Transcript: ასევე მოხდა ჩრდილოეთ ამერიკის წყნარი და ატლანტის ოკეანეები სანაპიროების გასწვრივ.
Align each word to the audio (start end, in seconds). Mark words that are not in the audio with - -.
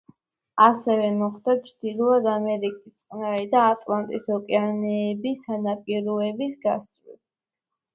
ასევე 0.67 1.09
მოხდა 1.17 1.55
ჩრდილოეთ 1.67 2.31
ამერიკის 2.33 2.97
წყნარი 3.05 3.47
და 3.55 3.63
ატლანტის 3.77 4.29
ოკეანეები 4.41 5.39
სანაპიროების 5.47 6.63
გასწვრივ. 6.69 7.25